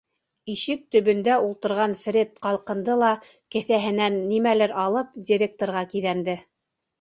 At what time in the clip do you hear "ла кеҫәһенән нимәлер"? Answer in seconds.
3.01-4.75